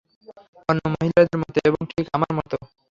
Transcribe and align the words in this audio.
অন্য 0.69 0.83
মহিলাদের 0.93 1.37
মত, 1.41 1.55
এবং 1.69 1.81
ঠিক 1.91 2.05
আমার 2.15 2.31
মত। 2.37 2.51